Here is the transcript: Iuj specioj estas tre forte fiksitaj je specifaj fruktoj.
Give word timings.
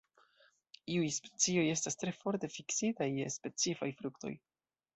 Iuj 0.93 1.09
specioj 1.17 1.65
estas 1.75 1.99
tre 2.05 2.15
forte 2.23 2.51
fiksitaj 2.57 3.11
je 3.21 3.31
specifaj 3.39 3.93
fruktoj. 4.01 4.37